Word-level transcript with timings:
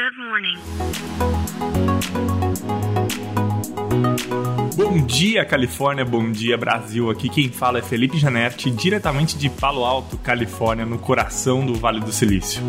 Good 0.00 0.16
morning. 0.16 0.56
Bom 4.74 5.04
dia, 5.04 5.44
Califórnia. 5.44 6.06
Bom 6.06 6.32
dia, 6.32 6.56
Brasil. 6.56 7.10
Aqui 7.10 7.28
quem 7.28 7.50
fala 7.50 7.80
é 7.80 7.82
Felipe 7.82 8.16
Janetti, 8.16 8.70
diretamente 8.70 9.36
de 9.36 9.50
Palo 9.50 9.84
Alto, 9.84 10.16
Califórnia, 10.16 10.86
no 10.86 10.98
coração 10.98 11.66
do 11.66 11.74
Vale 11.74 12.00
do 12.00 12.10
Silício. 12.10 12.62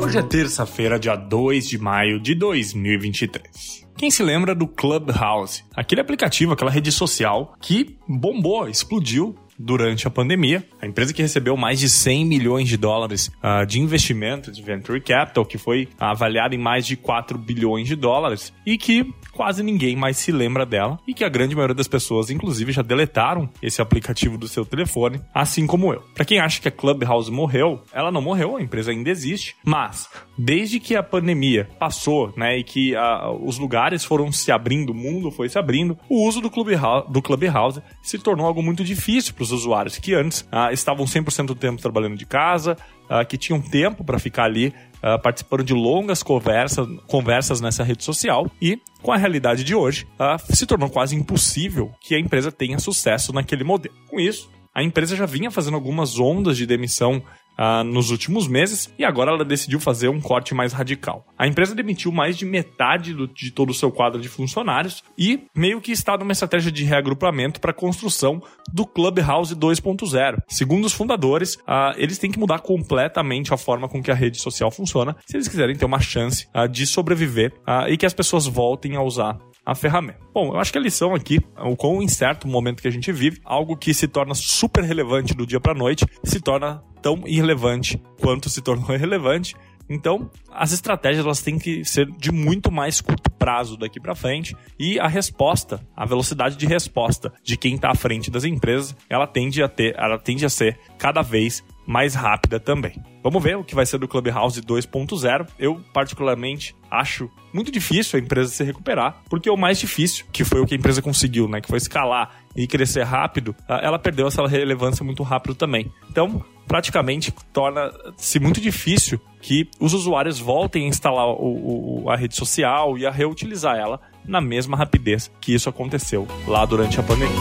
Hoje 0.00 0.16
é 0.16 0.22
terça-feira, 0.22 0.96
dia 0.96 1.16
2 1.16 1.68
de 1.68 1.76
maio 1.76 2.20
de 2.20 2.36
2023. 2.36 3.84
Quem 3.96 4.12
se 4.12 4.22
lembra 4.22 4.54
do 4.54 4.68
Clubhouse? 4.68 5.64
Aquele 5.74 6.00
aplicativo, 6.00 6.52
aquela 6.52 6.70
rede 6.70 6.92
social 6.92 7.56
que 7.60 7.98
bombou, 8.06 8.68
explodiu 8.68 9.34
durante 9.58 10.06
a 10.06 10.10
pandemia. 10.10 10.64
A 10.80 10.86
empresa 10.86 11.12
que 11.12 11.22
recebeu 11.22 11.56
mais 11.56 11.80
de 11.80 11.88
100 11.88 12.24
milhões 12.24 12.68
de 12.68 12.76
dólares 12.76 13.30
uh, 13.42 13.66
de 13.66 13.80
investimento 13.80 14.52
de 14.52 14.62
venture 14.62 15.00
capital, 15.00 15.44
que 15.44 15.58
foi 15.58 15.88
avaliado 15.98 16.54
em 16.54 16.58
mais 16.58 16.86
de 16.86 16.96
4 16.96 17.36
bilhões 17.36 17.88
de 17.88 17.96
dólares 17.96 18.52
e 18.64 18.78
que 18.78 19.12
quase 19.32 19.62
ninguém 19.62 19.96
mais 19.96 20.16
se 20.16 20.32
lembra 20.32 20.66
dela 20.66 20.98
e 21.06 21.14
que 21.14 21.24
a 21.24 21.28
grande 21.28 21.54
maioria 21.54 21.74
das 21.74 21.88
pessoas, 21.88 22.30
inclusive, 22.30 22.72
já 22.72 22.82
deletaram 22.82 23.48
esse 23.62 23.80
aplicativo 23.80 24.36
do 24.36 24.48
seu 24.48 24.64
telefone, 24.64 25.20
assim 25.34 25.66
como 25.66 25.92
eu. 25.92 26.02
Para 26.14 26.24
quem 26.24 26.38
acha 26.38 26.60
que 26.60 26.68
a 26.68 26.72
Clubhouse 26.72 27.30
morreu, 27.30 27.82
ela 27.92 28.10
não 28.10 28.20
morreu, 28.20 28.56
a 28.56 28.62
empresa 28.62 28.90
ainda 28.90 29.10
existe, 29.10 29.56
mas 29.64 30.08
desde 30.36 30.80
que 30.80 30.94
a 30.96 31.02
pandemia 31.02 31.68
passou, 31.78 32.32
né, 32.36 32.58
e 32.58 32.64
que 32.64 32.94
uh, 32.94 33.30
os 33.44 33.58
lugares 33.58 34.04
foram 34.04 34.30
se 34.30 34.50
abrindo, 34.50 34.90
o 34.90 34.94
mundo 34.94 35.30
foi 35.30 35.48
se 35.48 35.58
abrindo, 35.58 35.96
o 36.08 36.26
uso 36.26 36.40
do 36.40 36.50
Clubhouse, 36.50 37.10
do 37.10 37.22
Clubhouse 37.22 37.80
se 38.02 38.18
tornou 38.18 38.46
algo 38.46 38.62
muito 38.62 38.84
difícil 38.84 39.34
para 39.34 39.44
os 39.48 39.60
usuários 39.60 39.98
que 39.98 40.14
antes 40.14 40.42
uh, 40.52 40.72
estavam 40.72 41.04
100% 41.04 41.46
do 41.46 41.54
tempo 41.54 41.80
trabalhando 41.80 42.16
de 42.16 42.26
casa, 42.26 42.76
uh, 43.04 43.26
que 43.26 43.36
tinham 43.36 43.60
tempo 43.60 44.04
para 44.04 44.18
ficar 44.18 44.44
ali 44.44 44.68
uh, 45.02 45.20
participando 45.20 45.64
de 45.64 45.74
longas 45.74 46.22
conversas, 46.22 46.86
conversas 47.06 47.60
nessa 47.60 47.82
rede 47.82 48.04
social 48.04 48.50
e, 48.60 48.80
com 49.02 49.12
a 49.12 49.16
realidade 49.16 49.64
de 49.64 49.74
hoje, 49.74 50.06
uh, 50.14 50.54
se 50.54 50.66
tornou 50.66 50.90
quase 50.90 51.16
impossível 51.16 51.90
que 52.00 52.14
a 52.14 52.20
empresa 52.20 52.52
tenha 52.52 52.78
sucesso 52.78 53.32
naquele 53.32 53.64
modelo. 53.64 53.94
Com 54.08 54.20
isso, 54.20 54.50
a 54.74 54.82
empresa 54.82 55.16
já 55.16 55.26
vinha 55.26 55.50
fazendo 55.50 55.74
algumas 55.74 56.18
ondas 56.18 56.56
de 56.56 56.66
demissão 56.66 57.22
uh, 57.58 57.82
nos 57.84 58.10
últimos 58.10 58.46
meses 58.46 58.92
e 58.98 59.04
agora 59.04 59.32
ela 59.32 59.44
decidiu 59.44 59.80
fazer 59.80 60.08
um 60.08 60.20
corte 60.20 60.54
mais 60.54 60.72
radical. 60.72 61.26
A 61.36 61.46
empresa 61.46 61.74
demitiu 61.74 62.12
mais 62.12 62.36
de 62.36 62.44
metade 62.44 63.12
do, 63.12 63.26
de 63.26 63.50
todo 63.50 63.70
o 63.70 63.74
seu 63.74 63.90
quadro 63.90 64.20
de 64.20 64.28
funcionários 64.28 65.02
e 65.16 65.46
meio 65.54 65.80
que 65.80 65.92
está 65.92 66.16
numa 66.16 66.32
estratégia 66.32 66.70
de 66.70 66.84
reagrupamento 66.84 67.60
para 67.60 67.72
a 67.72 67.74
construção 67.74 68.42
do 68.72 68.86
Clubhouse 68.86 69.54
2.0. 69.54 70.38
Segundo 70.48 70.84
os 70.84 70.92
fundadores, 70.92 71.56
uh, 71.56 71.94
eles 71.96 72.18
têm 72.18 72.30
que 72.30 72.38
mudar 72.38 72.60
completamente 72.60 73.52
a 73.52 73.56
forma 73.56 73.88
com 73.88 74.02
que 74.02 74.10
a 74.10 74.14
rede 74.14 74.38
social 74.38 74.70
funciona 74.70 75.16
se 75.26 75.36
eles 75.36 75.48
quiserem 75.48 75.76
ter 75.76 75.84
uma 75.84 76.00
chance 76.00 76.46
uh, 76.54 76.68
de 76.68 76.86
sobreviver 76.86 77.52
e 77.88 77.96
que 77.96 78.06
as 78.06 78.14
pessoas 78.14 78.46
voltem 78.46 78.96
a 78.96 79.02
usar 79.02 79.38
a 79.68 79.74
ferramenta. 79.74 80.18
Bom, 80.32 80.54
eu 80.54 80.56
acho 80.58 80.72
que 80.72 80.78
a 80.78 80.80
lição 80.80 81.14
aqui, 81.14 81.38
o 81.58 81.76
quão 81.76 82.02
incerto 82.02 82.48
momento 82.48 82.80
que 82.80 82.88
a 82.88 82.90
gente 82.90 83.12
vive, 83.12 83.38
algo 83.44 83.76
que 83.76 83.92
se 83.92 84.08
torna 84.08 84.34
super 84.34 84.82
relevante 84.82 85.34
do 85.34 85.46
dia 85.46 85.60
para 85.60 85.74
noite, 85.74 86.06
se 86.24 86.40
torna 86.40 86.82
tão 87.00 87.22
irrelevante 87.26 88.00
quanto 88.20 88.48
se 88.48 88.60
tornou 88.60 88.90
irrelevante. 88.94 89.54
Então, 89.90 90.30
as 90.50 90.72
estratégias 90.72 91.24
elas 91.24 91.40
têm 91.40 91.58
que 91.58 91.84
ser 91.84 92.06
de 92.18 92.30
muito 92.30 92.70
mais 92.70 93.00
curto 93.00 93.30
prazo 93.30 93.76
daqui 93.76 93.98
para 93.98 94.14
frente 94.14 94.54
e 94.78 95.00
a 95.00 95.08
resposta, 95.08 95.80
a 95.96 96.04
velocidade 96.04 96.56
de 96.56 96.66
resposta 96.66 97.32
de 97.42 97.56
quem 97.56 97.76
está 97.76 97.90
à 97.90 97.94
frente 97.94 98.30
das 98.30 98.44
empresas, 98.44 98.94
ela 99.08 99.26
tende 99.26 99.62
a 99.62 99.68
ter, 99.68 99.94
ela 99.96 100.18
tende 100.18 100.44
a 100.44 100.50
ser 100.50 100.78
cada 100.98 101.22
vez 101.22 101.64
mais 101.88 102.14
rápida 102.14 102.60
também. 102.60 103.02
Vamos 103.22 103.42
ver 103.42 103.56
o 103.56 103.64
que 103.64 103.74
vai 103.74 103.86
ser 103.86 103.96
do 103.96 104.06
Clubhouse 104.06 104.60
2.0. 104.60 105.48
Eu, 105.58 105.80
particularmente, 105.90 106.76
acho 106.90 107.30
muito 107.50 107.72
difícil 107.72 108.18
a 108.18 108.22
empresa 108.22 108.50
se 108.50 108.62
recuperar, 108.62 109.22
porque 109.30 109.48
o 109.48 109.56
mais 109.56 109.78
difícil, 109.78 110.26
que 110.30 110.44
foi 110.44 110.60
o 110.60 110.66
que 110.66 110.74
a 110.74 110.76
empresa 110.76 111.00
conseguiu, 111.00 111.48
né, 111.48 111.62
que 111.62 111.68
foi 111.68 111.78
escalar 111.78 112.42
e 112.54 112.66
crescer 112.66 113.04
rápido, 113.04 113.56
ela 113.66 113.98
perdeu 113.98 114.26
essa 114.26 114.46
relevância 114.46 115.02
muito 115.02 115.22
rápido 115.22 115.54
também. 115.54 115.90
Então, 116.10 116.44
praticamente 116.66 117.32
torna-se 117.54 118.38
muito 118.38 118.60
difícil 118.60 119.18
que 119.40 119.66
os 119.80 119.94
usuários 119.94 120.38
voltem 120.38 120.84
a 120.84 120.88
instalar 120.88 121.26
o, 121.26 122.02
o, 122.04 122.10
a 122.10 122.16
rede 122.16 122.36
social 122.36 122.98
e 122.98 123.06
a 123.06 123.10
reutilizar 123.10 123.76
ela 123.76 123.98
na 124.26 124.42
mesma 124.42 124.76
rapidez 124.76 125.30
que 125.40 125.54
isso 125.54 125.70
aconteceu 125.70 126.28
lá 126.46 126.66
durante 126.66 127.00
a 127.00 127.02
pandemia. 127.02 127.34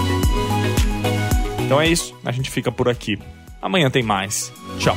Então 1.66 1.82
é 1.82 1.88
isso, 1.90 2.18
a 2.24 2.32
gente 2.32 2.50
fica 2.50 2.72
por 2.72 2.88
aqui. 2.88 3.20
Amanhã 3.62 3.90
tem 3.90 4.04
mais. 4.04 4.52
Tchau. 4.80 4.96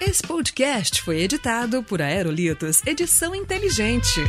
Esse 0.00 0.22
podcast 0.22 1.02
foi 1.02 1.20
editado 1.20 1.82
por 1.82 2.00
Aerolitos 2.00 2.80
Edição 2.86 3.34
Inteligente. 3.34 4.20